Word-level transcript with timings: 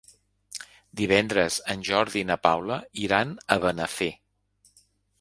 Divendres 1.01 1.59
en 1.75 1.85
Jordi 1.91 2.23
i 2.23 2.25
na 2.31 2.39
Paula 2.49 2.81
iran 3.05 3.39
a 3.59 3.63
Benafer. 3.67 4.13